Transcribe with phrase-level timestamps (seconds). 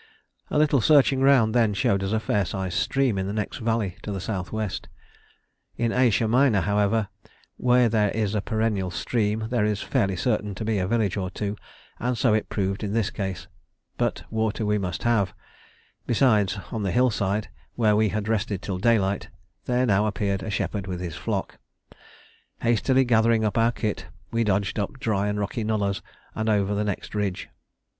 [0.49, 3.97] A little searching round then showed us a fair sized stream in the next valley
[4.01, 4.87] to the south west:
[5.77, 7.09] in Asia Minor, however,
[7.57, 11.29] where there is a perennial stream, there is fairly certain to be a village or
[11.29, 11.55] two,
[11.99, 13.45] and so it proved in this case;
[13.95, 15.35] but water we must have;
[16.07, 19.29] besides, on the hillside, where we had rested till daylight,
[19.65, 21.59] there now appeared a shepherd with his flock.
[22.63, 26.01] Hastily gathering up our kit, we dodged up dry and rocky nullahs
[26.33, 27.49] and over the next ridge.